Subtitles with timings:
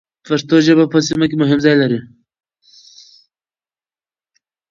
[0.27, 1.99] پښتو ژبه په سیمه کې مهم ځای لري.